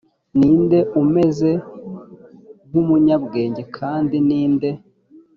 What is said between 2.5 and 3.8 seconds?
nk umunyabwenge